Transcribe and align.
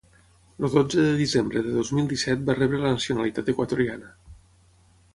El 0.67 0.71
dotze 0.75 1.03
de 1.07 1.11
desembre 1.19 1.63
de 1.67 1.75
dos 1.77 1.93
mil 1.99 2.09
disset 2.15 2.43
va 2.49 2.57
rebre 2.63 2.83
la 2.87 2.97
nacionalitat 2.97 3.55
equatoriana. 3.57 4.15